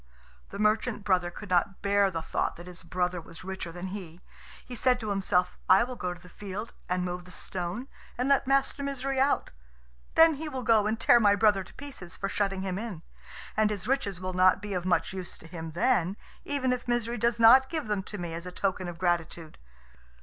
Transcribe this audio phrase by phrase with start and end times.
[0.49, 4.19] The merchant brother could not bear the thought that his brother was richer than he.
[4.65, 8.27] He said to himself, "I will go to the field, and move the stone, and
[8.27, 9.51] let Master Misery out.
[10.15, 13.03] Then he will go and tear my brother to pieces for shutting him in;
[13.55, 17.19] and his riches will not be of much use to him then, even if Misery
[17.19, 19.59] does not give them to me as a token of gratitude.